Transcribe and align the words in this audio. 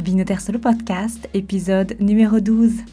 Vinoter 0.00 0.38
le 0.52 0.58
podcast, 0.60 1.28
épisode 1.34 1.96
numéro 1.98 2.40
12. 2.40 2.84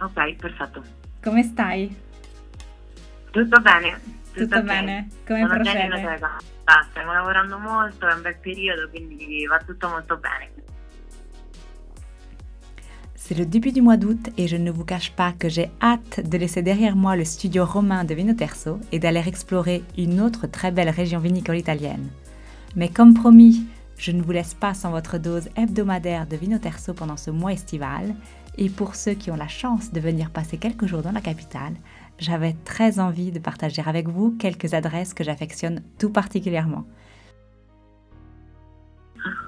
Ok, 0.00 0.36
perfetto. 0.40 0.82
Come 1.22 1.44
stai? 1.44 1.94
Tutto 3.30 3.60
bene. 3.60 4.00
Tutto, 4.32 4.44
tutto 4.44 4.62
bene. 4.62 5.08
Come 5.24 5.40
Sono 5.42 5.54
procede? 5.54 6.20
Ah, 6.64 6.84
stiamo 6.90 7.12
lavorando 7.12 7.58
molto, 7.58 8.08
è 8.08 8.12
un 8.12 8.22
bel 8.22 8.36
periodo, 8.40 8.88
quindi 8.90 9.46
va 9.46 9.58
tutto 9.64 9.88
molto 9.88 10.16
bene. 10.16 10.50
C'est 13.14 13.38
le 13.38 13.46
début 13.46 13.70
du 13.70 13.82
mois 13.82 13.96
d'août 13.96 14.32
et 14.36 14.48
je 14.48 14.56
ne 14.56 14.72
vous 14.72 14.84
cache 14.84 15.12
pas 15.12 15.32
que 15.32 15.48
j'ai 15.48 15.70
hâte 15.80 16.28
de 16.28 16.38
laisser 16.38 16.62
derrière 16.62 16.96
moi 16.96 17.14
le 17.14 17.24
studio 17.24 17.64
romain 17.64 18.02
de 18.02 18.14
Vinoterso 18.14 18.80
et 18.90 18.98
d'aller 18.98 19.22
explorer 19.28 19.84
une 19.96 20.20
autre 20.20 20.48
très 20.48 20.72
belle 20.72 20.90
région 20.90 21.20
vinicole 21.20 21.58
italienne. 21.58 22.10
Mais 22.74 22.88
comme 22.88 23.14
promis, 23.14 23.66
je 23.98 24.12
ne 24.12 24.22
vous 24.22 24.32
laisse 24.32 24.54
pas 24.54 24.72
sans 24.72 24.90
votre 24.90 25.18
dose 25.18 25.48
hebdomadaire 25.56 26.26
de 26.26 26.36
Vinoterso 26.36 26.94
pendant 26.94 27.18
ce 27.18 27.30
mois 27.30 27.52
estival. 27.52 28.14
Et 28.56 28.68
pour 28.68 28.94
ceux 28.94 29.12
qui 29.12 29.30
ont 29.30 29.36
la 29.36 29.48
chance 29.48 29.92
de 29.92 30.00
venir 30.00 30.30
passer 30.30 30.58
quelques 30.58 30.86
jours 30.86 31.02
dans 31.02 31.12
la 31.12 31.20
capitale, 31.20 31.74
j'avais 32.18 32.54
très 32.64 32.98
envie 32.98 33.30
de 33.30 33.38
partager 33.38 33.82
avec 33.84 34.08
vous 34.08 34.36
quelques 34.38 34.74
adresses 34.74 35.14
que 35.14 35.24
j'affectionne 35.24 35.82
tout 35.98 36.10
particulièrement. 36.10 36.84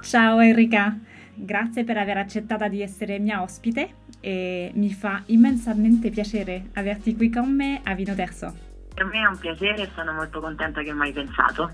Ciao 0.03 0.39
Enrica, 0.39 0.95
grazie 1.35 1.85
per 1.85 1.99
aver 1.99 2.19
accettato 2.19 2.69
di 2.69 2.81
essere 2.81 3.19
mia 3.19 3.43
ospite 3.43 3.89
e 4.21 4.71
mi 4.75 4.93
fa 4.93 5.23
immensamente 5.27 6.11
piacere 6.11 6.71
averti 6.75 7.17
qui 7.17 7.31
con 7.31 7.55
me 7.55 7.81
a 7.83 7.95
Vinoterso. 7.95 8.55
Per 8.95 9.05
me 9.07 9.21
è 9.21 9.27
un 9.27 9.39
piacere 9.39 9.83
e 9.83 9.89
sono 9.95 10.13
molto 10.13 10.41
contenta 10.41 10.83
che 10.83 10.93
mi 10.93 11.03
hai 11.03 11.13
pensato. 11.13 11.73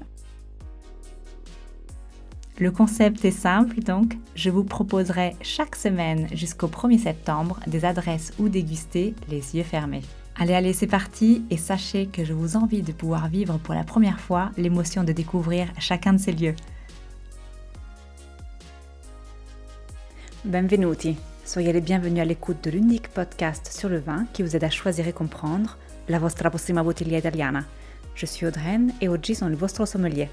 Le 2.61 2.71
concept 2.71 3.25
est 3.25 3.31
simple 3.31 3.81
donc, 3.81 4.19
je 4.35 4.51
vous 4.51 4.65
proposerai 4.65 5.35
chaque 5.41 5.75
semaine 5.75 6.29
jusqu'au 6.35 6.67
1er 6.67 6.99
septembre 6.99 7.59
des 7.67 7.87
adresses 7.87 8.35
où 8.39 8.51
déguster 8.51 9.15
les 9.31 9.57
yeux 9.57 9.63
fermés. 9.63 10.03
Allez, 10.37 10.53
allez, 10.53 10.75
c'est 10.75 10.87
parti 10.87 11.43
et 11.49 11.57
sachez 11.57 12.05
que 12.05 12.23
je 12.23 12.35
vous 12.35 12.57
envie 12.57 12.83
de 12.83 12.93
pouvoir 12.93 13.29
vivre 13.29 13.57
pour 13.57 13.73
la 13.73 13.83
première 13.83 14.21
fois 14.21 14.51
l'émotion 14.59 15.05
de 15.05 15.13
découvrir 15.13 15.69
chacun 15.79 16.13
de 16.13 16.19
ces 16.19 16.33
lieux. 16.33 16.55
Benvenuti, 20.45 21.17
soyez 21.47 21.73
les 21.73 21.81
bienvenus 21.81 22.21
à 22.21 22.27
l'écoute 22.27 22.63
de 22.63 22.71
l'unique 22.71 23.09
podcast 23.09 23.73
sur 23.73 23.89
le 23.89 24.01
vin 24.01 24.27
qui 24.35 24.43
vous 24.43 24.55
aide 24.55 24.65
à 24.65 24.71
choisir 24.71 25.09
et 25.09 25.15
comprendre 25.15 25.79
la 26.11 26.19
vostra 26.19 26.51
prossima 26.51 26.83
bottiglia 26.83 27.21
italiana. 27.21 27.65
Je 28.15 28.27
suis 28.27 28.45
Audreyne 28.45 28.93
et 29.01 29.09
oggi 29.09 29.35
sono 29.35 29.51
il 29.51 29.57
vostro 29.57 29.87
sommelier. 29.87 30.29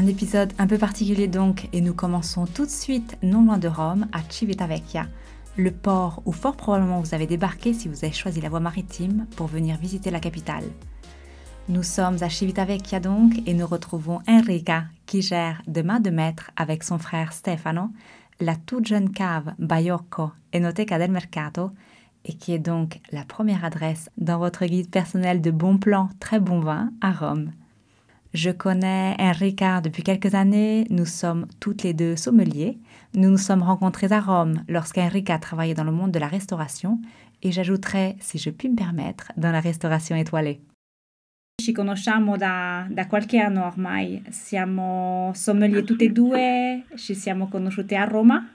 Un 0.00 0.06
épisode 0.06 0.54
un 0.56 0.66
peu 0.66 0.78
particulier 0.78 1.28
donc, 1.28 1.68
et 1.74 1.82
nous 1.82 1.92
commençons 1.92 2.46
tout 2.46 2.64
de 2.64 2.70
suite 2.70 3.18
non 3.22 3.44
loin 3.44 3.58
de 3.58 3.68
Rome, 3.68 4.06
à 4.12 4.22
Civitavecchia, 4.26 5.06
le 5.58 5.70
port 5.70 6.22
où 6.24 6.32
fort 6.32 6.56
probablement 6.56 7.02
vous 7.02 7.14
avez 7.14 7.26
débarqué 7.26 7.74
si 7.74 7.86
vous 7.86 8.02
avez 8.02 8.14
choisi 8.14 8.40
la 8.40 8.48
voie 8.48 8.60
maritime 8.60 9.26
pour 9.36 9.46
venir 9.46 9.76
visiter 9.76 10.10
la 10.10 10.18
capitale. 10.18 10.64
Nous 11.68 11.82
sommes 11.82 12.16
à 12.22 12.30
Civitavecchia 12.30 12.98
donc 12.98 13.46
et 13.46 13.52
nous 13.52 13.66
retrouvons 13.66 14.20
Enrica 14.26 14.84
qui 15.04 15.20
gère 15.20 15.60
de 15.66 15.82
main 15.82 16.00
de 16.00 16.08
maître 16.08 16.50
avec 16.56 16.82
son 16.82 16.98
frère 16.98 17.34
Stefano 17.34 17.90
la 18.40 18.56
toute 18.56 18.86
jeune 18.86 19.10
cave 19.10 19.52
Baiocco 19.58 20.30
Enoteca 20.54 20.98
del 20.98 21.10
Mercato 21.10 21.72
et 22.24 22.32
qui 22.32 22.54
est 22.54 22.58
donc 22.58 23.00
la 23.12 23.26
première 23.26 23.66
adresse 23.66 24.08
dans 24.16 24.38
votre 24.38 24.64
guide 24.64 24.88
personnel 24.88 25.42
de 25.42 25.50
bons 25.50 25.76
plans, 25.76 26.08
très 26.20 26.40
bon 26.40 26.60
vin 26.60 26.90
à 27.02 27.12
Rome. 27.12 27.52
Je 28.32 28.50
connais 28.50 29.16
Enrica 29.18 29.80
depuis 29.80 30.04
quelques 30.04 30.36
années, 30.36 30.86
nous 30.88 31.04
sommes 31.04 31.46
toutes 31.58 31.82
les 31.82 31.92
deux 31.92 32.14
sommeliers. 32.14 32.78
Nous 33.12 33.28
nous 33.28 33.38
sommes 33.38 33.64
rencontrés 33.64 34.12
à 34.12 34.20
Rome 34.20 34.62
lorsqu'Enrica 34.68 35.36
travaillait 35.38 35.74
dans 35.74 35.82
le 35.82 35.90
monde 35.90 36.12
de 36.12 36.20
la 36.20 36.28
restauration 36.28 37.00
et 37.42 37.50
j'ajouterai, 37.50 38.14
si 38.20 38.38
je 38.38 38.50
puis 38.50 38.68
me 38.68 38.76
permettre, 38.76 39.32
dans 39.36 39.50
la 39.50 39.58
restauration 39.58 40.14
étoilée. 40.14 40.60
Ci 41.60 41.72
conosciamo 41.72 42.36
da, 42.36 42.86
da 42.88 43.06
qualche 43.06 43.40
anno 43.40 43.66
ormai, 43.66 44.22
siamo 44.30 45.32
sommelier 45.34 45.82
tutte 45.82 46.04
e 46.04 46.10
due, 46.10 46.84
ci 46.94 47.14
siamo 47.14 47.48
conosciute 47.48 47.96
a 47.96 48.04
Roma 48.04 48.48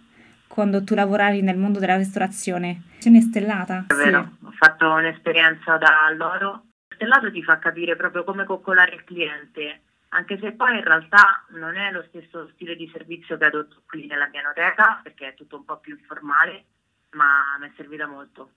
quando 0.48 0.86
tu 0.86 0.96
lavoravi 0.96 1.42
nel 1.42 1.58
mondo 1.58 1.80
della 1.80 1.98
ristorazione. 1.98 2.84
Cena 3.00 3.20
stellata. 3.20 3.86
È 3.88 3.94
vero, 3.94 4.30
sì. 4.40 4.46
ho 4.46 4.52
fatto 4.58 4.90
un'esperienza 4.90 5.78
da 5.78 6.10
loro 6.18 6.64
stellato 6.96 7.32
ti 7.32 7.44
fa 7.44 7.60
capire 7.60 7.96
proprio 7.96 8.24
come 8.24 8.46
coccolare 8.46 8.96
il 8.96 9.04
cliente, 9.04 9.82
anche 10.10 10.40
se 10.40 10.54
poi 10.54 10.78
in 10.78 10.84
realtà 10.84 11.46
non 11.50 11.76
è 11.76 11.92
lo 11.92 12.04
stesso 12.08 12.50
stile 12.54 12.76
di 12.76 12.90
servizio 12.92 13.38
che 13.38 13.46
adotto 13.46 13.84
qui 13.86 14.08
nella 14.08 14.28
pianoteca, 14.28 15.00
perché 15.04 15.30
è 15.30 15.34
tutto 15.34 15.58
un 15.58 15.66
po' 15.66 15.78
più 15.78 15.96
informale, 15.96 16.66
ma 17.12 17.58
mi 17.60 17.68
è 17.68 17.72
servita 17.76 18.08
molto. 18.08 18.50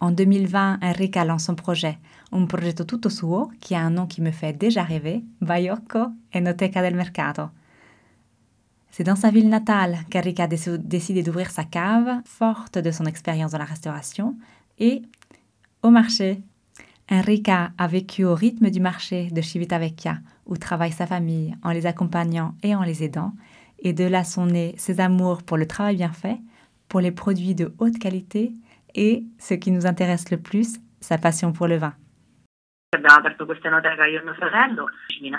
En 0.00 0.14
2020, 0.14 0.84
Enrica 0.84 1.24
lance 1.24 1.44
son 1.44 1.54
projet, 1.54 1.98
un 2.32 2.46
progetto 2.46 2.84
tutto 2.84 3.08
suo 3.08 3.52
qui 3.58 3.74
a 3.76 3.86
un 3.86 3.94
nom 3.94 4.06
qui 4.06 4.20
me 4.20 4.32
fait 4.32 4.52
déjà 4.52 4.82
rêver, 4.82 5.22
Baiocco 5.38 6.12
Enoteca 6.30 6.82
del 6.82 6.94
Mercato. 6.94 7.52
C'est 8.90 9.04
dans 9.04 9.18
sa 9.18 9.30
ville 9.30 9.48
natale 9.48 10.04
qu'Enrica 10.10 10.46
décide 10.46 11.24
d'ouvrir 11.24 11.50
sa 11.50 11.64
cave, 11.64 12.22
forte 12.24 12.78
de 12.78 12.90
son 12.90 13.06
expérience 13.06 13.52
dans 13.52 13.58
la 13.58 13.64
restauration, 13.64 14.36
et 14.78 15.02
au 15.84 15.90
marché. 15.90 16.38
Enrica 17.10 17.72
a 17.76 17.86
vécu 17.86 18.24
au 18.24 18.34
rythme 18.34 18.70
du 18.70 18.80
marché 18.80 19.28
de 19.30 19.42
Civitavecchia, 19.42 20.16
où 20.46 20.56
travaille 20.56 20.92
sa 20.92 21.06
famille 21.06 21.54
en 21.62 21.72
les 21.72 21.84
accompagnant 21.84 22.54
et 22.62 22.74
en 22.74 22.82
les 22.82 23.04
aidant, 23.04 23.34
et 23.78 23.92
de 23.92 24.04
là 24.04 24.24
sont 24.24 24.46
nés 24.46 24.74
ses 24.78 25.00
amours 25.00 25.42
pour 25.42 25.58
le 25.58 25.66
travail 25.66 25.96
bien 25.96 26.12
fait, 26.12 26.38
pour 26.88 27.00
les 27.00 27.12
produits 27.12 27.54
de 27.54 27.74
haute 27.78 27.98
qualité 27.98 28.52
et, 28.94 29.24
ce 29.38 29.52
qui 29.52 29.70
nous 29.70 29.86
intéresse 29.86 30.30
le 30.30 30.38
plus, 30.38 30.80
sa 31.00 31.18
passion 31.18 31.52
pour 31.52 31.68
le 31.68 31.76
vin. 31.76 31.94
Abbiamo 32.94 33.18
aperto 33.18 33.44
questa 33.44 33.68
enoteca 33.68 34.06
io 34.06 34.20
e 34.20 34.24
mio 34.24 34.34
fratello, 34.34 34.88
vicina, 35.08 35.38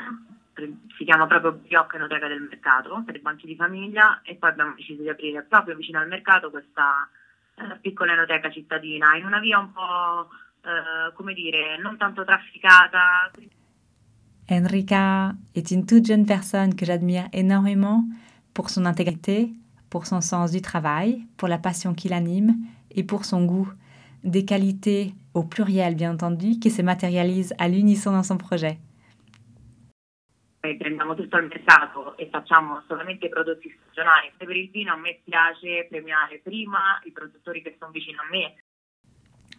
si 0.97 1.05
chiama 1.05 1.25
proprio 1.25 1.53
Biocco 1.53 1.95
Enoteca 1.95 2.27
del 2.27 2.41
Mercato, 2.41 3.01
per 3.03 3.15
i 3.15 3.19
banchi 3.19 3.47
di 3.47 3.55
famiglia, 3.55 4.21
e 4.23 4.35
poi 4.35 4.49
abbiamo 4.49 4.75
deciso 4.75 5.01
di 5.01 5.09
aprire 5.09 5.41
proprio 5.41 5.75
vicino 5.75 5.99
al 5.99 6.07
mercato 6.07 6.51
questa 6.51 7.09
eh. 14.49 14.53
Enrica 14.53 15.33
est 15.55 15.71
une 15.71 15.85
toute 15.85 16.05
jeune 16.05 16.25
personne 16.25 16.75
que 16.75 16.85
j'admire 16.85 17.27
énormément 17.33 18.05
pour 18.53 18.69
son 18.69 18.85
intégrité, 18.85 19.51
pour 19.89 20.05
son 20.05 20.21
sens 20.21 20.51
du 20.51 20.61
travail, 20.61 21.25
pour 21.37 21.47
la 21.47 21.57
passion 21.57 21.93
qui 21.93 22.09
l'anime 22.09 22.55
et 22.91 23.03
pour 23.03 23.25
son 23.25 23.45
goût. 23.45 23.71
Des 24.23 24.45
qualités 24.45 25.13
au 25.33 25.43
pluriel, 25.43 25.95
bien 25.95 26.13
entendu, 26.13 26.59
qui 26.59 26.71
se 26.71 26.81
matérialisent 26.81 27.53
à 27.59 27.67
l'unisson 27.67 28.11
dans 28.11 28.23
son 28.23 28.37
projet. 28.37 28.79
Me 31.41 31.49
piace. 31.49 31.89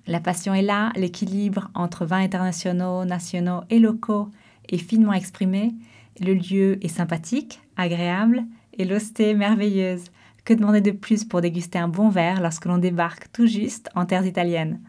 La 0.07 0.21
passion 0.21 0.55
est 0.55 0.63
là, 0.63 0.93
l'équilibre 0.95 1.69
entre 1.75 2.05
vins 2.05 2.23
internationaux, 2.23 3.05
nationaux 3.05 3.63
et 3.71 3.79
locaux 3.79 4.29
est 4.69 4.79
finement 4.79 5.13
exprimé. 5.13 5.73
Le 6.21 6.35
lieu 6.35 6.79
est 6.85 6.89
sympathique, 6.89 7.61
agréable 7.77 8.45
et 8.75 8.85
l'hostie 8.85 9.35
merveilleuse. 9.35 10.11
Que 10.45 10.55
demander 10.55 10.81
de 10.81 10.93
plus 10.93 11.25
pour 11.25 11.41
déguster 11.41 11.79
un 11.79 11.89
bon 11.89 12.09
verre 12.09 12.41
lorsque 12.41 12.67
l'on 12.67 12.79
débarque 12.79 13.33
tout 13.33 13.47
juste 13.47 13.91
en 13.97 14.07
terres 14.07 14.27
italiennes 14.27 14.81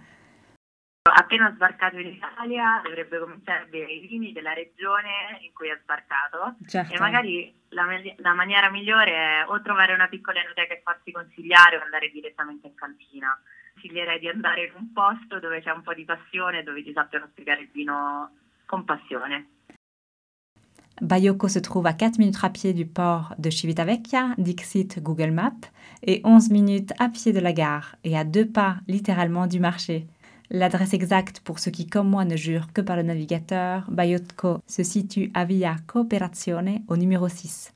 appena 1.17 1.51
sbarcato 1.51 1.97
in 1.97 2.07
Italia 2.07 2.79
dovrebbe 2.83 3.19
cominciare 3.19 3.63
a 3.63 3.65
bere 3.65 3.91
i 3.91 4.07
vini 4.07 4.31
della 4.31 4.53
regione 4.53 5.39
in 5.41 5.51
cui 5.51 5.69
è 5.69 5.79
sbarcato 5.81 6.55
certo. 6.67 6.93
e 6.93 6.99
magari 6.99 7.53
la, 7.69 7.85
la, 8.17 8.33
maniera 8.33 8.69
migliore 8.69 9.11
è 9.11 9.45
o 9.47 9.59
trovare 9.61 9.93
una 9.93 10.07
piccola 10.07 10.39
enoteca 10.39 10.75
e 10.75 10.81
farsi 10.83 11.11
consigliare 11.11 11.77
o 11.77 11.81
andare 11.81 12.09
direttamente 12.09 12.67
in 12.67 12.75
cantina. 12.75 13.35
Consiglierei 13.73 14.19
di 14.19 14.29
andare 14.29 14.65
in 14.65 14.73
un 14.75 14.93
posto 14.93 15.39
dove 15.39 15.61
c'è 15.61 15.71
un 15.71 15.81
po' 15.81 15.93
di 15.93 16.05
passione, 16.05 16.63
dove 16.63 16.83
ti 16.83 16.93
sappiano 16.93 17.27
spiegare 17.31 17.61
il 17.61 17.69
vino 17.71 18.31
con 18.65 18.85
passione. 18.85 19.49
Baiocco 20.99 21.47
se 21.47 21.61
trouve 21.61 21.89
à 21.89 21.93
4 21.93 22.17
minutes 22.17 22.43
à 22.43 22.49
pied 22.49 22.73
du 22.73 22.87
port 22.87 23.35
de 23.37 23.51
Civitavecchia, 23.51 24.33
Dixit 24.39 24.99
Google 24.99 25.31
Maps, 25.31 25.71
et 26.01 26.21
11 26.23 26.49
minutes 26.49 26.91
à 26.97 27.09
pied 27.09 27.33
de 27.33 27.39
la 27.39 27.53
gare, 27.53 27.95
et 28.03 28.17
à 28.17 28.23
deux 28.23 28.49
pas 28.49 28.77
littéralement 28.87 29.45
du 29.45 29.59
marché. 29.59 30.07
L'adresse 30.49 30.93
exacte 30.93 31.41
pour 31.41 31.59
ceux 31.59 31.71
qui, 31.71 31.87
comme 31.87 32.09
moi, 32.09 32.23
ne 32.23 32.37
jurent 32.37 32.71
que 32.71 32.81
par 32.81 32.95
le 32.95 33.03
navigateur, 33.03 33.83
Bayotko 33.89 34.59
se 34.65 34.83
situe 34.83 35.29
à 35.33 35.43
Via 35.43 35.75
Cooperazione 35.87 36.79
au 36.87 36.95
numéro 36.95 37.27
6. 37.27 37.73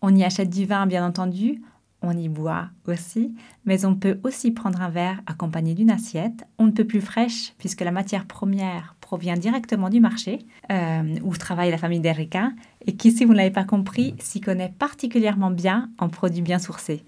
On 0.00 0.14
y 0.14 0.24
achète 0.24 0.48
du 0.48 0.64
vin, 0.64 0.86
bien 0.86 1.04
entendu, 1.04 1.60
on 2.00 2.16
y 2.16 2.28
boit 2.28 2.68
aussi, 2.86 3.34
mais 3.64 3.84
on 3.84 3.96
peut 3.96 4.18
aussi 4.22 4.52
prendre 4.52 4.80
un 4.80 4.88
verre 4.88 5.20
accompagné 5.26 5.74
d'une 5.74 5.90
assiette, 5.90 6.44
on 6.58 6.66
ne 6.66 6.70
peut 6.70 6.86
plus 6.86 7.00
fraîche 7.00 7.52
puisque 7.58 7.80
la 7.80 7.90
matière 7.90 8.26
première 8.26 8.94
provient 9.00 9.36
directement 9.36 9.90
du 9.90 10.00
marché 10.00 10.38
euh, 10.70 11.02
où 11.22 11.36
travaille 11.36 11.70
la 11.70 11.78
famille 11.78 12.00
d'Enrica 12.00 12.50
et 12.86 12.96
qui, 12.96 13.10
si 13.10 13.24
vous 13.24 13.32
ne 13.32 13.38
l'avez 13.38 13.50
pas 13.50 13.64
compris, 13.64 14.14
s'y 14.20 14.40
connaît 14.40 14.72
particulièrement 14.78 15.50
bien 15.50 15.90
en 15.98 16.08
produits 16.08 16.42
bien 16.42 16.58
sourcés. 16.58 17.02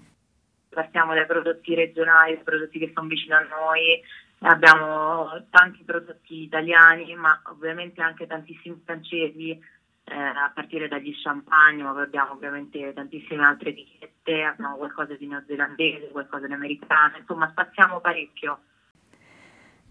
Abbiamo 4.49 5.45
tanti 5.49 5.83
prodotti 5.83 6.43
italiani, 6.43 7.13
ma 7.15 7.39
ovviamente 7.45 8.01
anche 8.01 8.27
tantissimi 8.27 8.81
francesi, 8.83 9.51
eh, 9.51 10.15
a 10.15 10.51
partire 10.53 10.87
dagli 10.87 11.13
champagne, 11.21 11.83
ma 11.83 11.91
abbiamo 12.01 12.31
ovviamente 12.31 12.93
tantissime 12.93 13.45
altre 13.45 13.69
etichette, 13.69 14.43
abbiamo 14.43 14.77
qualcosa 14.77 15.15
di 15.15 15.27
neozelandese, 15.27 16.09
qualcosa 16.11 16.47
di 16.47 16.53
americano, 16.53 17.17
insomma 17.17 17.49
spaziamo 17.49 17.99
parecchio. 17.99 18.59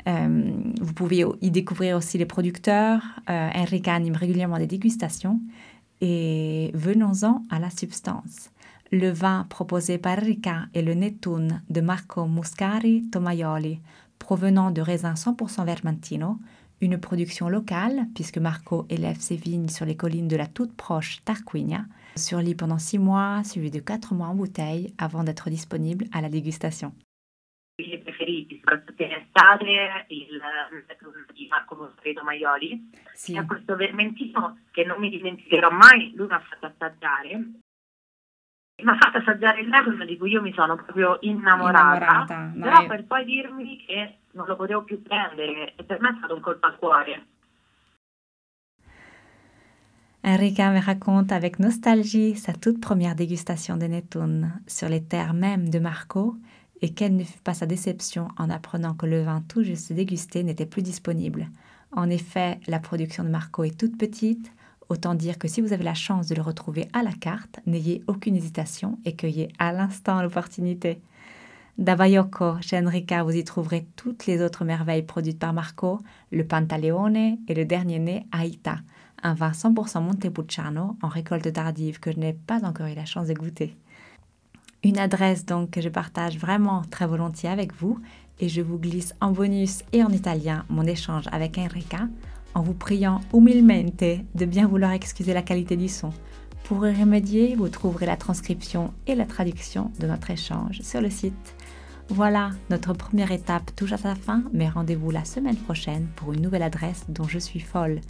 Euh, 0.07 0.73
vous 0.81 0.95
pouvez 0.95 1.27
y 1.43 1.51
découvrir 1.51 1.95
aussi 1.95 2.17
les 2.17 2.25
producteurs. 2.25 3.03
Euh, 3.29 3.51
Enrica 3.55 3.95
anime 3.95 4.17
régulièrement 4.17 4.59
des 4.59 4.67
dégustations. 4.67 5.41
Et 6.01 6.71
venons-en 6.73 7.43
à 7.51 7.59
la 7.59 7.69
substance. 7.69 8.51
Le 8.91 9.11
vin 9.11 9.45
proposé 9.51 9.99
par 9.99 10.19
Enrica 10.19 10.67
est 10.75 10.81
le 10.81 10.95
Netun 10.95 11.49
de 11.69 11.81
Marco 11.83 12.27
Muscari 12.27 13.11
Tomaioli, 13.11 13.79
provenant 14.31 14.71
de 14.71 14.81
raisins 14.81 15.17
100% 15.17 15.65
Vermentino, 15.65 16.39
une 16.81 17.01
production 17.01 17.49
locale, 17.49 18.07
puisque 18.15 18.39
Marco 18.39 18.87
élève 18.89 19.19
ses 19.19 19.35
vignes 19.35 19.69
sur 19.69 19.85
les 19.85 19.97
collines 19.97 20.29
de 20.29 20.37
la 20.37 20.47
toute 20.47 20.77
proche 20.77 21.19
Tarquinia, 21.25 21.83
sur 22.15 22.39
lit 22.39 22.55
pendant 22.55 22.79
six 22.79 23.01
mois, 23.01 23.43
suivi 23.43 23.73
de 23.73 23.81
quatre 23.81 24.15
mois 24.15 24.29
en 24.29 24.37
bouteille, 24.37 24.95
avant 24.99 25.25
d'être 25.25 25.51
disponible 25.51 26.05
à 26.13 26.21
la 26.21 26.29
dégustation. 26.29 26.93
Sì. 33.15 33.37
e 33.37 33.45
questo 33.47 33.75
vermentino 33.75 34.59
che 34.71 34.85
non 34.85 35.03
mi 38.83 38.85
dimenticherò 38.85 38.85
mai, 38.85 38.85
lui 38.85 38.85
mi 38.85 38.91
ha 38.91 38.97
fatto 38.97 38.97
assaggiare 38.97 38.97
mi 38.97 38.97
ha 38.97 38.97
fatto 38.97 39.19
assaggiare 39.19 39.61
il 39.61 39.69
Legon 39.69 40.07
di 40.07 40.17
cui 40.17 40.31
io 40.31 40.43
mi 40.43 40.53
sono 40.53 40.75
proprio 40.77 41.19
innamorata, 41.21 42.35
innamorata 42.35 42.53
però 42.61 42.81
è... 42.83 42.87
per 42.87 43.05
poi 43.05 43.25
dirmi 43.25 43.85
che 43.87 44.15
non 44.33 44.47
lo 44.47 44.57
potevo 44.57 44.83
più 44.83 45.03
prendere 45.03 45.75
e 45.77 45.85
per 45.85 46.01
me 46.01 46.11
è 46.11 46.15
stato 46.19 46.35
un 46.35 46.41
colpo 46.41 46.67
al 46.67 46.77
cuore. 46.79 47.27
Enrica 50.23 50.69
me 50.71 50.81
raconte 50.81 51.33
avec 51.33 51.59
nostalgie 51.59 52.35
sa 52.35 52.53
toute 52.53 52.79
première 52.79 53.15
dégustation 53.15 53.79
de 53.79 53.87
Netun 53.87 54.61
sur 54.67 54.89
les 54.91 55.07
terres 55.07 55.33
mêmes 55.33 55.71
de 55.71 55.79
Marco 55.79 56.37
et 56.83 56.93
quelle 56.93 57.17
ne 57.17 57.25
fut 57.25 57.41
pas 57.43 57.55
sa 57.55 57.67
déception 57.67 58.29
en 58.37 58.51
apprenant 58.51 58.95
que 58.95 59.07
le 59.07 59.23
vin 59.23 59.43
tout 59.49 59.63
juste 59.63 59.95
dégusté 59.95 60.43
n'était 60.43 60.67
plus 60.67 60.83
disponible. 60.83 61.49
En 61.93 62.11
effet, 62.11 62.61
la 62.67 62.81
production 62.81 63.25
de 63.25 63.31
Marco 63.31 63.65
est 63.65 63.79
toute 63.79 63.97
petite, 63.97 64.53
autant 64.91 65.15
dire 65.15 65.39
que 65.39 65.49
si 65.49 65.61
vous 65.61 65.73
avez 65.73 65.85
la 65.85 65.95
chance 65.95 66.27
de 66.27 66.35
le 66.35 66.43
retrouver 66.43 66.89
à 66.93 67.03
la 67.03 67.13
carte, 67.13 67.61
n'ayez 67.67 68.03
aucune 68.07 68.37
hésitation 68.37 68.99
et 69.05 69.15
cueillez 69.15 69.49
à 69.59 69.73
l'instant 69.73 70.21
l'opportunité. 70.21 71.01
Da 71.79 71.97
chez 72.61 72.79
Enrica, 72.79 73.23
vous 73.23 73.35
y 73.35 73.45
trouverez 73.45 73.87
toutes 73.97 74.27
les 74.27 74.43
autres 74.43 74.67
merveilles 74.67 75.03
produites 75.03 75.39
par 75.39 75.55
Marco, 75.55 76.01
le 76.31 76.45
Pantaleone 76.45 77.39
et 77.49 77.55
le 77.55 77.65
dernier 77.65 77.99
né 77.99 78.27
Aita, 78.39 78.81
un 79.23 79.33
vin 79.33 79.53
100% 79.53 80.03
Montepulciano 80.03 80.99
en 81.01 81.09
récolte 81.09 81.51
tardive 81.53 81.99
que 82.01 82.13
je 82.13 82.19
n'ai 82.19 82.35
pas 82.35 82.67
encore 82.67 82.89
eu 82.89 82.95
la 82.95 83.07
chance 83.07 83.29
de 83.29 83.35
goûter. 83.35 83.75
Une 84.83 84.99
adresse 84.99 85.47
donc 85.47 85.71
que 85.71 85.81
je 85.81 85.89
partage 85.89 86.39
vraiment 86.39 86.83
très 86.91 87.07
volontiers 87.07 87.49
avec 87.49 87.75
vous 87.75 87.99
et 88.41 88.49
je 88.49 88.61
vous 88.61 88.79
glisse 88.79 89.15
en 89.21 89.31
bonus 89.31 89.83
et 89.93 90.03
en 90.03 90.11
italien 90.11 90.65
mon 90.69 90.85
échange 90.85 91.27
avec 91.33 91.57
Enrica 91.57 92.09
en 92.55 92.63
vous 92.63 92.75
priant 92.75 93.21
humilmente 93.33 94.03
de 94.35 94.45
bien 94.45 94.67
vouloir 94.67 94.93
excuser 94.93 95.35
la 95.35 95.43
qualité 95.43 95.77
du 95.77 95.89
son. 95.89 96.11
Pour 96.65 96.87
y 96.87 96.93
remédier, 96.93 97.57
vous 97.57 97.69
trouverez 97.69 98.07
la 98.07 98.17
transcription 98.17 98.93
et 99.07 99.15
la 99.15 99.27
traduction 99.27 99.91
de 99.99 100.07
notre 100.07 100.31
échange 100.31 100.81
sur 100.83 101.01
le 101.01 101.11
site 101.11 101.55
voilà, 102.13 102.51
notre 102.71 102.93
première 102.93 103.31
étape 103.31 103.71
touche 103.77 103.93
à 103.93 103.97
sa 103.97 104.17
fin, 104.17 104.43
mais 104.53 104.69
rendez-vous 104.69 105.13
la 105.13 105.25
semaine 105.25 105.57
prochaine 105.57 106.09
pour 106.17 106.33
une 106.33 106.43
nouvelle 106.43 106.65
adresse 106.65 107.05
dont 107.09 107.29
je 107.29 107.39
suis 107.39 107.61
folle. 107.61 108.01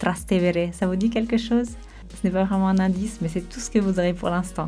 Trastevere, 0.00 0.74
ça 0.74 0.88
vous 0.88 0.96
dit 0.96 1.08
quelque 1.08 1.36
chose? 1.36 1.70
Ce 2.10 2.26
n'est 2.26 2.32
pas 2.32 2.42
vraiment 2.42 2.68
un 2.68 2.80
indice, 2.80 3.20
mais 3.20 3.28
c'est 3.28 3.48
tout 3.48 3.60
ce 3.60 3.70
que 3.70 3.78
vous 3.78 4.00
aurez 4.00 4.12
pour 4.12 4.28
l'instant. 4.28 4.66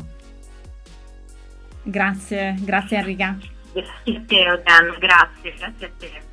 Grazie, 1.85 2.55
grazie 2.65 2.97
Enrica. 2.97 3.35
Grazie 3.75 4.15
a 4.15 4.21
te, 4.21 4.99
grazie, 5.01 5.51
grazie 5.57 5.85
a 5.85 5.89
te. 5.99 6.26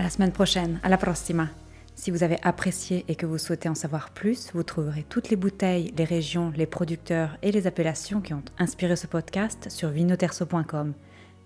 À 0.00 0.02
la 0.02 0.08
semaine 0.08 0.32
prochaine, 0.32 0.80
à 0.82 0.88
la 0.88 0.96
prossima. 0.96 1.48
Si 1.94 2.10
vous 2.10 2.22
avez 2.22 2.38
apprécié 2.42 3.04
et 3.06 3.16
que 3.16 3.26
vous 3.26 3.36
souhaitez 3.36 3.68
en 3.68 3.74
savoir 3.74 4.08
plus, 4.08 4.50
vous 4.54 4.62
trouverez 4.62 5.02
toutes 5.02 5.28
les 5.28 5.36
bouteilles, 5.36 5.92
les 5.94 6.04
régions, 6.04 6.50
les 6.56 6.64
producteurs 6.64 7.36
et 7.42 7.52
les 7.52 7.66
appellations 7.66 8.22
qui 8.22 8.32
ont 8.32 8.42
inspiré 8.58 8.96
ce 8.96 9.06
podcast 9.06 9.68
sur 9.68 9.90
vinoterso.com, 9.90 10.94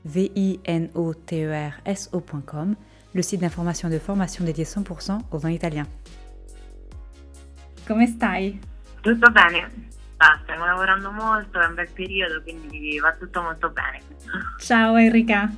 v 0.05 0.31
i 0.37 0.61
n 0.67 0.89
o 0.95 1.15
t 1.15 1.43
e 1.43 1.53
r 1.53 1.73
s 1.85 2.11
ocom 2.13 2.77
le 3.13 3.23
site 3.23 3.41
d'information 3.41 3.89
et 3.89 3.93
de 3.95 3.99
formation 3.99 4.45
dédié 4.45 4.65
100% 4.65 5.19
au 5.33 5.39
vin 5.39 5.51
italien. 5.51 5.89
Come 7.89 8.07
stai? 8.07 8.61
Tutto 9.03 9.33
bene. 9.33 9.69
Ah, 10.19 10.39
stiamo 10.45 10.65
lavorando 10.65 11.11
molto, 11.11 11.61
è 11.61 11.67
un 11.67 11.75
bel 11.75 11.91
periodo, 11.91 12.41
quindi 12.41 13.01
va 13.01 13.13
tutto 13.15 13.43
molto 13.43 13.71
bene. 13.71 14.01
Ciao 14.61 14.95
Enrica, 14.95 15.51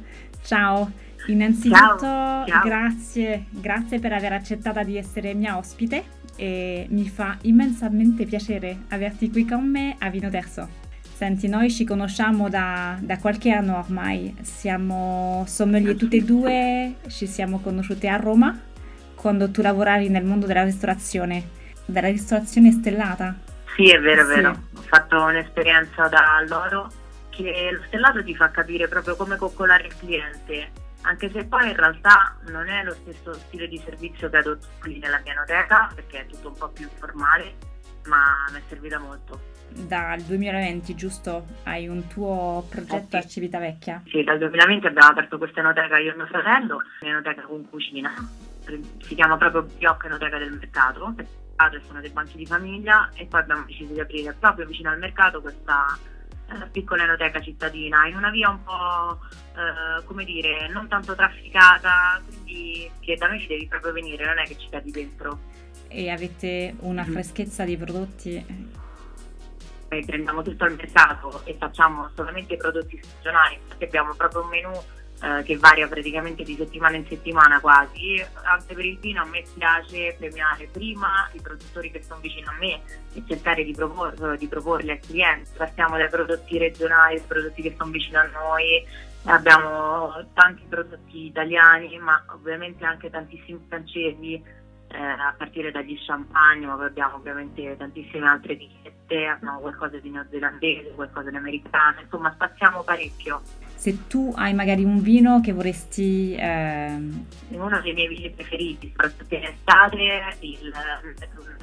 ciao. 0.42 1.04
Innanzitutto 1.26 1.98
ciao, 1.98 2.46
ciao. 2.46 2.62
Grazie, 2.64 3.46
grazie 3.50 3.98
per 3.98 4.12
aver 4.12 4.32
accettato 4.32 4.82
di 4.82 4.96
essere 4.96 5.34
mia 5.34 5.56
ospite 5.56 6.04
e 6.36 6.86
mi 6.90 7.08
fa 7.08 7.36
immensamente 7.42 8.24
piacere 8.24 8.84
averti 8.88 9.30
qui 9.30 9.44
con 9.44 9.68
me 9.68 9.96
a 9.98 10.10
Vino 10.10 10.30
Terzo. 10.30 10.84
Senti, 11.16 11.48
noi 11.48 11.70
ci 11.70 11.84
conosciamo 11.84 12.50
da, 12.50 12.98
da 13.00 13.16
qualche 13.16 13.50
anno 13.50 13.78
ormai, 13.78 14.36
siamo 14.42 15.44
sommelier 15.46 15.96
tutte 15.96 16.16
e 16.16 16.22
due, 16.22 16.96
ci 17.08 17.26
siamo 17.26 17.60
conosciute 17.60 18.06
a 18.08 18.16
Roma 18.16 18.54
quando 19.14 19.50
tu 19.50 19.62
lavoravi 19.62 20.10
nel 20.10 20.24
mondo 20.24 20.46
della 20.46 20.62
ristorazione, 20.62 21.48
della 21.86 22.08
ristorazione 22.08 22.70
stellata. 22.70 23.34
Sì, 23.74 23.90
è 23.90 23.98
vero, 23.98 24.22
è 24.22 24.26
vero. 24.26 24.50
Ho 24.50 24.82
fatto 24.82 25.22
un'esperienza 25.22 26.06
da 26.08 26.44
loro 26.46 26.92
che 27.30 27.70
lo 27.72 27.82
stellato 27.86 28.22
ti 28.22 28.34
fa 28.34 28.50
capire 28.50 28.86
proprio 28.86 29.16
come 29.16 29.36
coccolare 29.36 29.86
il 29.86 29.96
cliente 29.96 30.84
anche 31.02 31.30
se 31.30 31.44
poi 31.44 31.68
in 31.68 31.76
realtà 31.76 32.36
non 32.48 32.68
è 32.68 32.82
lo 32.82 32.92
stesso 32.94 33.32
stile 33.34 33.68
di 33.68 33.78
servizio 33.78 34.28
che 34.28 34.36
adotto 34.38 34.66
qui 34.80 34.98
nella 34.98 35.18
pianoteca, 35.18 35.90
perché 35.94 36.20
è 36.20 36.26
tutto 36.26 36.48
un 36.48 36.56
po' 36.56 36.68
più 36.68 36.84
informale, 36.84 37.54
ma 38.06 38.44
mi 38.52 38.58
è 38.58 38.62
servita 38.68 38.98
molto. 38.98 39.54
Dal 39.68 40.20
2020, 40.22 40.94
giusto? 40.94 41.44
Hai 41.64 41.88
un 41.88 42.06
tuo 42.06 42.66
progetto 42.70 43.16
eh 43.16 43.20
sì. 43.20 43.26
a 43.26 43.28
Civitavecchia? 43.28 44.02
Sì, 44.06 44.22
dal 44.22 44.38
2020 44.38 44.86
abbiamo 44.86 45.08
aperto 45.08 45.38
questa 45.38 45.60
enoteca 45.60 45.98
io 45.98 46.12
e 46.12 46.16
mio 46.16 46.26
fratello, 46.26 46.82
un'enoteca 47.00 47.42
con 47.42 47.68
cucina, 47.68 48.12
si 49.00 49.14
chiama 49.14 49.36
proprio 49.36 49.62
Biocca 49.62 50.06
Enoteca 50.06 50.38
del 50.38 50.52
Mercato, 50.52 51.14
sono 51.86 52.00
dei 52.00 52.10
banchi 52.10 52.36
di 52.36 52.46
famiglia 52.46 53.10
e 53.14 53.26
poi 53.26 53.40
abbiamo 53.40 53.64
deciso 53.64 53.92
di 53.92 54.00
aprire 54.00 54.34
proprio 54.38 54.66
vicino 54.66 54.90
al 54.90 54.98
mercato 54.98 55.40
questa 55.40 55.98
piccola 56.70 57.04
enoteca 57.04 57.40
cittadina, 57.40 58.06
in 58.06 58.16
una 58.16 58.30
via 58.30 58.50
un 58.50 58.62
po' 58.62 59.18
eh, 59.54 60.04
come 60.04 60.24
dire, 60.24 60.68
non 60.68 60.88
tanto 60.88 61.14
trafficata, 61.14 62.22
quindi 62.26 62.90
che 63.00 63.16
da 63.16 63.28
noi 63.28 63.40
ci 63.40 63.46
devi 63.46 63.66
proprio 63.66 63.92
venire, 63.92 64.24
non 64.24 64.38
è 64.38 64.44
che 64.44 64.56
ci 64.56 64.68
cadi 64.68 64.90
dentro. 64.90 65.38
E 65.88 66.10
avete 66.10 66.74
una 66.80 67.04
mm. 67.06 67.12
freschezza 67.12 67.64
di 67.64 67.76
prodotti? 67.76 68.74
Noi 69.88 70.04
prendiamo 70.04 70.42
tutto 70.42 70.64
al 70.64 70.74
mercato 70.74 71.42
e 71.44 71.54
facciamo 71.58 72.10
solamente 72.14 72.56
prodotti 72.56 73.00
stagionali, 73.02 73.54
infatti 73.54 73.84
abbiamo 73.84 74.14
proprio 74.14 74.42
un 74.42 74.48
menù 74.48 74.72
eh, 75.22 75.42
che 75.44 75.56
varia 75.56 75.88
praticamente 75.88 76.42
di 76.42 76.54
settimana 76.56 76.96
in 76.96 77.06
settimana 77.06 77.58
quasi. 77.60 78.22
Anche 78.44 78.74
per 78.74 78.84
il 78.84 78.98
vino 78.98 79.22
a 79.22 79.24
me 79.24 79.44
piace 79.56 80.14
premiare 80.18 80.68
prima 80.70 81.28
i 81.32 81.40
produttori 81.40 81.90
che 81.90 82.02
sono 82.02 82.20
vicino 82.20 82.50
a 82.50 82.54
me 82.58 82.80
e 83.14 83.22
cercare 83.26 83.64
di, 83.64 83.72
propor- 83.72 84.36
di 84.36 84.46
proporli 84.46 84.90
al 84.90 85.00
cliente. 85.00 85.50
Partiamo 85.56 85.96
dai 85.96 86.08
prodotti 86.08 86.58
regionali, 86.58 87.22
prodotti 87.26 87.62
che 87.62 87.74
sono 87.78 87.90
vicino 87.90 88.18
a 88.18 88.26
noi, 88.26 88.84
abbiamo 89.24 90.12
tanti 90.34 90.64
prodotti 90.68 91.26
italiani, 91.26 91.98
ma 91.98 92.22
ovviamente 92.34 92.84
anche 92.84 93.10
tantissimi 93.10 93.64
francesi. 93.68 94.64
Eh, 94.88 94.98
a 94.98 95.34
partire 95.36 95.72
dagli 95.72 95.98
champagne, 96.06 96.64
ma 96.64 96.76
poi 96.76 96.86
abbiamo 96.86 97.16
ovviamente 97.16 97.76
tantissime 97.76 98.28
altre 98.28 98.52
etichette, 98.52 99.26
abbiamo 99.26 99.58
qualcosa 99.58 99.98
di 99.98 100.10
neozelandese, 100.10 100.92
qualcosa 100.94 101.28
di 101.28 101.36
americano, 101.36 102.02
insomma 102.02 102.32
spaziamo 102.32 102.84
parecchio. 102.84 103.42
Se 103.76 104.06
tu 104.08 104.32
hai 104.36 104.52
magari 104.54 104.82
un 104.82 105.00
vino 105.00 105.40
che 105.40 105.52
vorresti... 105.52 106.34
Eh... 106.34 106.98
Uno 107.48 107.80
dei 107.80 107.92
miei 107.92 108.08
vini 108.08 108.30
preferiti, 108.30 108.88
soprattutto 108.88 109.34
in 109.34 109.44
estate, 109.44 110.36
il 110.40 110.72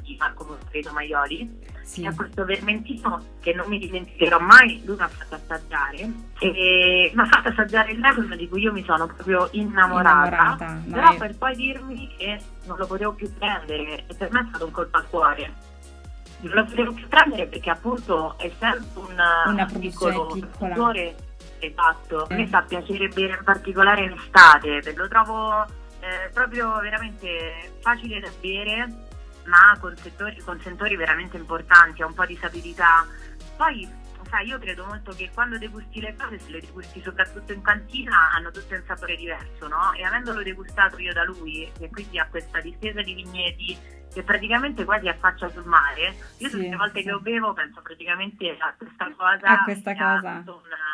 di 0.04 0.16
Marco 0.20 0.46
Monfredo 0.46 0.92
Maioli, 0.92 1.50
sì. 1.82 2.06
è 2.06 2.14
questo 2.14 2.46
vermentino 2.46 3.24
che 3.40 3.54
non 3.54 3.68
mi 3.68 3.80
dimenticherò 3.80 4.40
mai, 4.40 4.82
lui 4.86 4.96
mi 4.96 5.02
ha 5.02 5.08
fatto 5.08 5.36
assaggiare, 5.36 6.12
e 6.40 7.12
mi 7.14 7.22
ha 7.22 7.26
fatto 7.26 7.50
assaggiare 7.50 7.92
il 7.94 8.00
Legon 8.00 8.36
di 8.38 8.48
cui 8.48 8.62
io 8.62 8.72
mi 8.72 8.84
sono 8.84 9.08
proprio 9.08 9.48
innamorata, 9.52 10.28
innamorata 10.36 10.82
però 10.90 11.16
per 11.18 11.38
poi 11.38 11.56
dirmi 11.56 12.10
che 12.18 12.40
non 12.66 12.78
lo 12.78 12.86
potevo 12.86 13.14
più 13.14 13.32
prendere 13.34 14.06
e 14.08 14.14
per 14.16 14.32
me 14.32 14.42
è 14.42 14.46
stato 14.50 14.66
un 14.66 14.72
colpo 14.72 14.98
al 14.98 15.10
cuore 15.10 15.72
non 16.42 16.56
lo 16.56 16.66
potevo 16.66 16.92
più 16.92 17.08
prendere 17.08 17.48
perché 17.48 17.70
appunto 17.70 18.36
essendo 18.38 19.08
una, 19.10 19.44
una 19.48 19.66
piccolo 19.66 20.28
piccola. 20.28 20.74
produttore 20.74 21.16
esatto, 21.66 22.28
mm. 22.30 22.32
a 22.32 22.36
me 22.36 22.48
fa 22.48 22.62
piacere 22.62 23.08
bere 23.08 23.38
in 23.38 23.44
particolare 23.44 24.04
in 24.04 24.12
estate, 24.12 24.94
lo 24.96 25.08
trovo 25.08 25.64
eh, 25.64 26.30
proprio 26.34 26.80
veramente 26.80 27.78
facile 27.82 28.20
da 28.20 28.30
bere 28.40 29.12
ma 29.46 29.78
con, 29.80 29.96
settori, 29.98 30.38
con 30.42 30.60
sentori 30.62 30.96
veramente 30.96 31.38
importanti, 31.38 32.02
ha 32.02 32.06
un 32.06 32.14
po' 32.14 32.26
di 32.26 32.38
sapidità. 32.38 33.06
Poi 33.58 34.02
sai, 34.30 34.48
io 34.48 34.58
credo 34.58 34.86
molto 34.86 35.12
che 35.12 35.30
quando 35.32 35.58
degusti 35.60 36.00
le 36.02 36.16
cose, 36.18 36.40
se 36.40 36.50
le 36.50 36.60
degusti 36.60 37.02
soprattutto 37.02 37.54
in 37.54 37.62
cantina, 37.62 38.32
hanno 38.34 38.50
tutte 38.50 38.76
un 38.76 38.84
sapore 38.88 39.16
diverso, 39.16 39.68
no? 39.68 39.94
E 39.94 40.04
avendolo 40.04 40.42
degustato 40.42 40.98
io 40.98 41.14
da 41.14 41.24
lui, 41.24 41.70
che 41.78 41.90
quindi 41.90 42.18
ha 42.18 42.26
questa 42.28 42.60
distesa 42.60 43.02
di 43.02 43.14
vigneti 43.14 43.78
che 44.12 44.24
praticamente 44.24 44.86
quasi 44.86 45.08
affaccia 45.08 45.50
sul 45.50 45.66
mare, 45.66 46.16
io 46.38 46.48
sì, 46.48 46.56
tutte 46.56 46.70
le 46.70 46.76
volte 46.76 47.00
sì. 47.00 47.06
che 47.06 47.12
lo 47.12 47.20
bevo 47.20 47.54
penso 47.54 47.82
praticamente 47.82 48.56
a 48.60 48.74
questa 48.78 49.12
cosa. 49.16 49.48
A 49.48 49.64
questa 49.64 49.94
cosa. 49.94 50.44
Una, 50.46 50.93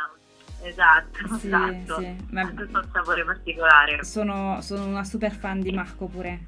Esatto, 0.62 1.38
sì, 1.38 1.48
esatto. 1.48 2.00
Sì. 2.00 2.16
Ma 2.30 2.42
ha 2.42 2.54
questo 2.54 2.88
sapore 2.92 3.24
particolare. 3.24 4.04
Sono, 4.04 4.62
sono, 4.62 4.86
una 4.86 5.04
super 5.04 5.32
fan 5.32 5.62
di 5.62 5.72
Marco 5.72 6.08
pure. 6.08 6.42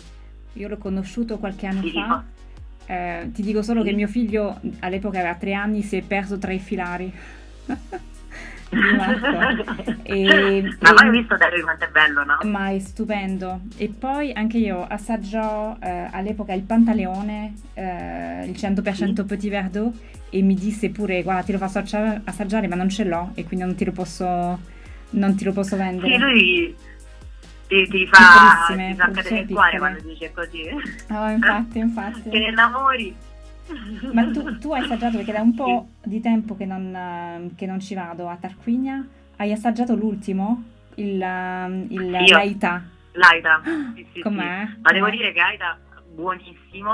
Io 0.54 0.68
l'ho 0.68 0.78
conosciuto 0.78 1.38
qualche 1.38 1.66
anno 1.66 1.82
sì. 1.82 1.92
fa. 1.92 2.24
Eh, 2.86 3.30
ti 3.32 3.42
dico 3.42 3.62
solo 3.62 3.82
sì. 3.82 3.90
che 3.90 3.96
mio 3.96 4.08
figlio 4.08 4.60
all'epoca 4.80 5.20
aveva 5.20 5.36
tre 5.36 5.54
anni, 5.54 5.82
si 5.82 5.96
è 5.98 6.02
perso 6.02 6.38
tra 6.38 6.52
i 6.52 6.60
filari. 6.60 7.14
e, 10.04 10.76
ma 10.80 10.94
poi 10.94 11.06
hai 11.06 11.12
visto 11.12 11.36
Dario 11.36 11.64
quanto 11.64 11.84
è 11.84 11.90
bello, 11.90 12.24
no? 12.24 12.38
Ma 12.44 12.70
è 12.70 12.80
stupendo. 12.80 13.62
E 13.78 13.90
poi 13.90 14.32
anche 14.34 14.58
io 14.58 14.86
assaggio 14.88 15.78
eh, 15.82 16.08
all'epoca 16.12 16.54
il 16.54 16.64
Pantaleone, 16.64 17.54
eh, 17.74 18.46
il 18.46 18.56
100% 18.56 18.94
sì. 18.94 19.24
Petit 19.26 19.50
Verdot, 19.50 19.94
e 20.30 20.42
mi 20.42 20.56
disse 20.56 20.90
pure, 20.90 21.22
guarda, 21.22 21.44
ti 21.44 21.52
lo 21.52 21.58
faccio 21.58 21.98
assaggiare, 22.24 22.68
ma 22.68 22.76
non 22.76 22.90
ce 22.90 23.04
l'ho, 23.04 23.32
e 23.36 23.44
quindi 23.46 23.66
non 23.66 23.76
ti 23.76 23.84
lo 23.84 23.92
posso, 23.92 24.26
non 25.10 25.36
ti 25.36 25.44
lo 25.44 25.52
posso 25.52 25.76
vendere. 25.76 26.08
Sì, 26.08 26.18
lui 26.18 26.76
ti, 27.68 27.88
ti 27.90 28.08
fa, 28.08 28.66
ti 28.68 28.94
fa 28.96 29.12
cadere 29.12 29.40
il 29.40 29.48
cuore 29.48 29.78
quando 29.78 30.02
dice 30.02 30.32
così. 30.34 30.70
Oh, 31.10 31.28
infatti, 31.30 31.80
infatti. 31.80 32.24
Te 32.30 32.40
ne 32.40 32.50
innamori. 32.50 33.16
Ma 34.12 34.30
tu, 34.32 34.58
tu, 34.58 34.74
hai 34.74 34.82
assaggiato, 34.82 35.18
perché 35.18 35.32
da 35.32 35.42
un 35.42 35.54
po' 35.54 35.90
di 36.04 36.20
tempo 36.20 36.56
che 36.56 36.66
non, 36.66 37.54
che 37.56 37.66
non 37.66 37.80
ci 37.80 37.96
vado 37.96 38.28
a 38.28 38.36
Tarquinia, 38.36 39.06
hai 39.38 39.52
assaggiato 39.52 39.96
l'ultimo? 39.96 40.64
Il, 40.96 41.16
il 41.90 42.10
Laita. 42.10 42.84
Laita, 43.14 43.62
sì, 43.96 44.08
sì, 44.14 44.20
Com'è? 44.22 44.68
Sì. 44.68 44.80
Ma 44.82 44.92
devo 44.92 45.10
dire 45.10 45.32
che 45.32 45.40
Laita 45.40 45.78
buonissimo. 46.12 46.92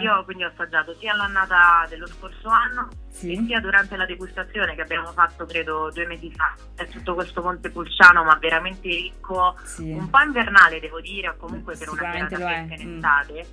Io 0.00 0.24
quindi 0.24 0.44
ho 0.44 0.48
assaggiato 0.48 0.94
sia 0.94 1.12
all'annata 1.12 1.86
dello 1.88 2.06
scorso 2.06 2.48
anno 2.48 2.88
sì. 3.08 3.36
sia 3.46 3.60
durante 3.60 3.96
la 3.96 4.06
degustazione 4.06 4.74
che 4.74 4.82
abbiamo 4.82 5.10
fatto 5.12 5.44
credo 5.46 5.90
due 5.92 6.06
mesi 6.06 6.32
fa. 6.32 6.54
È 6.74 6.86
tutto 6.88 7.14
questo 7.14 7.42
Montepulciano 7.42 8.24
ma 8.24 8.36
veramente 8.36 8.88
ricco, 8.88 9.56
sì. 9.64 9.90
un 9.90 10.08
po' 10.08 10.20
invernale 10.20 10.80
devo 10.80 11.00
dire, 11.00 11.28
o 11.28 11.36
comunque 11.36 11.76
per 11.76 11.90
una 11.90 12.12
serata 12.12 12.36
fresca 12.36 12.74
in 12.74 12.88
mm. 12.88 12.94
estate. 12.94 13.46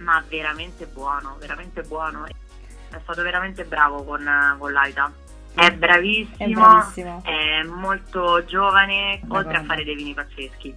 Ma 0.00 0.22
veramente 0.28 0.86
buono, 0.86 1.36
veramente 1.38 1.82
buono. 1.82 2.26
È 2.26 2.98
stato 3.02 3.22
veramente 3.22 3.64
bravo 3.64 4.04
con, 4.04 4.28
con 4.58 4.72
l'Aida. 4.72 5.12
È 5.54 5.70
bravissimo, 5.72 7.22
è, 7.24 7.60
è 7.60 7.62
molto 7.64 8.44
giovane, 8.44 9.18
Madonna. 9.22 9.38
oltre 9.38 9.56
a 9.58 9.64
fare 9.64 9.84
dei 9.84 9.94
vini 9.94 10.14
pazzeschi. 10.14 10.74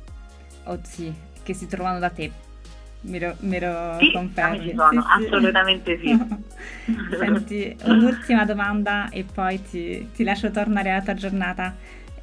Oh 0.65 0.79
sì, 0.83 1.13
che 1.43 1.53
si 1.53 1.67
trovano 1.67 1.99
da 1.99 2.09
te 2.09 2.31
me 3.03 3.19
lo, 3.19 3.35
me 3.39 3.59
lo 3.59 3.97
sì, 3.99 4.11
confermi? 4.11 4.73
Sono, 4.75 5.01
sì, 5.01 5.25
assolutamente 5.25 5.99
sì. 5.99 6.17
Senti, 7.17 7.75
un'ultima 7.83 8.45
domanda 8.45 9.09
e 9.09 9.23
poi 9.23 9.61
ti, 9.61 10.09
ti, 10.13 10.23
lascio 10.23 10.51
tornare 10.51 10.91
alla 10.91 11.01
tua 11.01 11.13
giornata. 11.13 11.75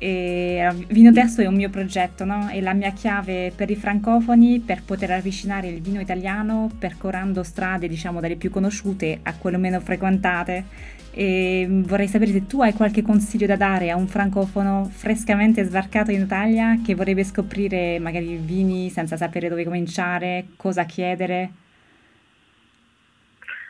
E, 0.03 0.67
vino 0.89 1.13
Terzo 1.13 1.43
è 1.43 1.47
un 1.47 1.57
mio 1.57 1.69
progetto, 1.69 2.25
no? 2.25 2.49
È 2.49 2.59
la 2.63 2.73
mia 2.73 2.91
chiave 2.93 3.53
per 3.55 3.69
i 3.69 3.77
francofoni 3.77 4.59
per 4.61 4.83
poter 4.83 5.11
avvicinare 5.11 5.69
il 5.69 5.83
vino 5.83 6.01
italiano 6.01 6.71
percorrendo 6.79 7.43
strade, 7.43 7.87
diciamo, 7.87 8.19
dalle 8.19 8.37
più 8.37 8.49
conosciute 8.49 9.21
a 9.23 9.35
quelle 9.35 9.59
meno 9.59 9.79
frequentate 9.81 10.65
e 11.13 11.67
vorrei 11.69 12.09
sapere 12.09 12.31
se 12.31 12.47
tu 12.47 12.63
hai 12.63 12.73
qualche 12.73 13.03
consiglio 13.03 13.47
da 13.47 13.57
dare 13.57 13.91
a 13.91 13.97
un 13.97 14.07
francofono 14.07 14.89
frescamente 14.91 15.65
sbarcato 15.65 16.13
in 16.13 16.23
Italia 16.23 16.81
che 16.83 16.95
vorrebbe 16.95 17.25
scoprire 17.25 17.99
magari 17.99 18.37
vini 18.37 18.89
senza 18.89 19.19
sapere 19.19 19.49
dove 19.49 19.65
cominciare, 19.65 20.47
cosa 20.57 20.85
chiedere. 20.85 21.51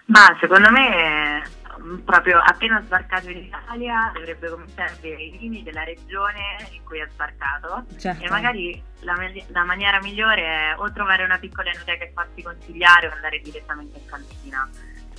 Ma 0.04 0.36
secondo 0.38 0.70
me 0.70 1.58
proprio 2.04 2.38
appena 2.38 2.82
sbarcato 2.84 3.30
in 3.30 3.38
Italia 3.38 4.10
dovrebbe 4.14 4.48
cominciare 4.50 4.90
a 4.90 4.96
bere 5.00 5.22
i 5.22 5.36
vini 5.36 5.62
della 5.62 5.84
regione 5.84 6.68
in 6.72 6.84
cui 6.84 7.00
è 7.00 7.08
sbarcato. 7.10 7.84
Certo. 7.98 8.24
e 8.24 8.28
magari 8.28 8.82
la, 9.00 9.14
la, 9.48 9.64
maniera 9.64 10.00
migliore 10.00 10.42
è 10.42 10.74
o 10.76 10.90
trovare 10.92 11.24
una 11.24 11.38
piccola 11.38 11.70
enoteca 11.70 12.04
e 12.04 12.12
farsi 12.14 12.42
consigliare 12.42 13.08
o 13.08 13.12
andare 13.12 13.40
direttamente 13.40 13.98
in 13.98 14.06
cantina. 14.06 14.68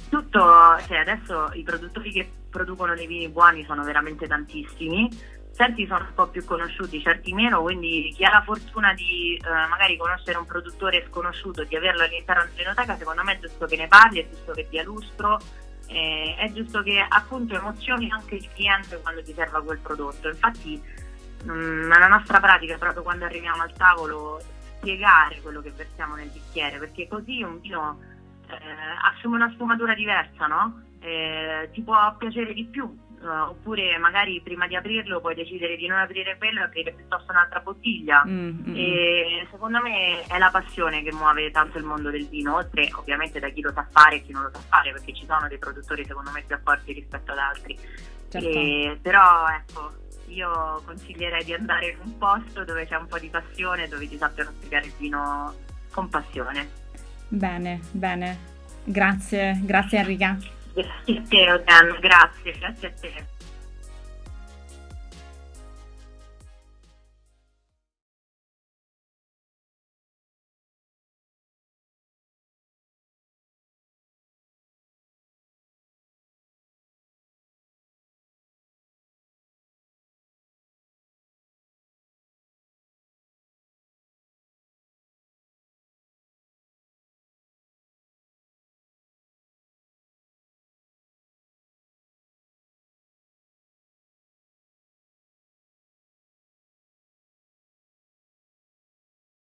Tutto, 0.09 0.39
cioè 0.87 0.97
adesso 0.97 1.51
i 1.53 1.63
produttori 1.63 2.11
che 2.11 2.29
producono 2.49 2.93
dei 2.95 3.07
vini 3.07 3.29
buoni 3.29 3.63
sono 3.63 3.83
veramente 3.83 4.27
tantissimi, 4.27 5.09
certi 5.55 5.85
sono 5.87 6.05
un 6.05 6.13
po' 6.13 6.27
più 6.27 6.43
conosciuti, 6.43 7.01
certi 7.01 7.33
meno, 7.33 7.61
quindi 7.61 8.11
chi 8.15 8.25
ha 8.25 8.31
la 8.31 8.41
fortuna 8.41 8.93
di 8.93 9.35
eh, 9.37 9.67
magari 9.69 9.95
conoscere 9.97 10.37
un 10.37 10.45
produttore 10.45 11.05
sconosciuto, 11.07 11.63
di 11.63 11.75
averlo 11.75 12.03
all'interno 12.03 12.45
dell'enoteca, 12.53 12.97
secondo 12.97 13.23
me 13.23 13.33
è 13.33 13.39
giusto 13.39 13.65
che 13.65 13.77
ne 13.77 13.87
parli, 13.87 14.19
è 14.19 14.29
giusto 14.29 14.51
che 14.51 14.67
dia 14.69 14.83
lustro, 14.83 15.39
eh, 15.91 16.36
è 16.38 16.51
giusto 16.53 16.81
che 16.81 17.05
appunto 17.07 17.55
emozioni 17.55 18.10
anche 18.10 18.36
il 18.36 18.48
cliente 18.53 19.00
quando 19.01 19.21
ti 19.24 19.33
serva 19.33 19.62
quel 19.62 19.79
prodotto. 19.79 20.29
Infatti 20.29 20.81
mh, 21.43 21.51
mm, 21.51 21.88
nella 21.88 22.07
nostra 22.07 22.39
pratica, 22.39 22.77
proprio 22.77 23.03
quando 23.03 23.25
arriviamo 23.25 23.62
al 23.62 23.74
tavolo, 23.74 24.41
spiegare 24.77 25.41
quello 25.41 25.62
che 25.62 25.71
versiamo 25.71 26.15
nel 26.15 26.29
bicchiere, 26.29 26.79
perché 26.79 27.07
così 27.07 27.43
un 27.43 27.60
vino 27.60 28.00
eh, 28.48 28.55
assume 29.13 29.36
una 29.36 29.51
sfumatura 29.53 29.93
diversa, 29.93 30.48
no? 30.48 30.81
Eh, 31.00 31.69
ti 31.74 31.81
può 31.81 32.15
piacere 32.17 32.53
di 32.53 32.65
più, 32.65 32.95
uh, 33.21 33.49
oppure 33.49 33.97
magari 33.97 34.41
prima 34.41 34.67
di 34.67 34.75
aprirlo 34.75 35.21
puoi 35.21 35.35
decidere 35.35 35.75
di 35.75 35.87
non 35.87 35.99
aprire 35.99 36.37
quello 36.37 36.59
e 36.59 36.63
aprire 36.63 36.93
piuttosto 36.93 37.31
un'altra 37.31 37.59
bottiglia. 37.59 38.23
Mm-hmm. 38.25 38.75
E 38.75 39.47
secondo 39.49 39.81
me 39.81 40.25
è 40.25 40.37
la 40.37 40.49
passione 40.49 41.03
che 41.03 41.13
muove 41.13 41.51
tanto 41.51 41.77
il 41.77 41.83
mondo 41.83 42.09
del 42.09 42.27
vino, 42.27 42.55
oltre 42.55 42.89
ovviamente 42.93 43.39
da 43.39 43.49
chi 43.49 43.61
lo 43.61 43.71
sa 43.71 43.87
fare 43.89 44.17
e 44.17 44.21
chi 44.21 44.31
non 44.31 44.43
lo 44.43 44.51
sa 44.53 44.61
fare, 44.67 44.91
perché 44.91 45.13
ci 45.13 45.25
sono 45.25 45.47
dei 45.47 45.57
produttori 45.57 46.05
secondo 46.05 46.31
me 46.31 46.43
più 46.45 46.57
forti 46.63 46.93
rispetto 46.93 47.31
ad 47.31 47.37
altri. 47.37 47.77
Certo. 48.29 48.47
E, 48.47 48.97
però 49.01 49.47
ecco, 49.47 49.91
io 50.27 50.81
consiglierei 50.85 51.43
di 51.43 51.53
andare 51.53 51.89
in 51.89 51.97
un 52.03 52.17
posto 52.17 52.63
dove 52.63 52.85
c'è 52.87 52.95
un 52.95 53.07
po' 53.07 53.19
di 53.19 53.27
passione, 53.27 53.87
dove 53.87 54.07
ti 54.07 54.17
sappiano 54.17 54.51
spiegare 54.51 54.85
il 54.85 54.93
vino 54.97 55.53
con 55.91 56.09
passione. 56.09 56.69
Bene, 57.27 57.79
bene. 57.91 58.49
Grazie, 58.83 59.59
grazie 59.63 59.99
Enrica. 59.99 60.37
Grazie 60.73 61.49
a 61.49 61.63
te, 61.63 61.91
grazie 61.99 62.87
a 62.87 62.91
te. 63.01 63.30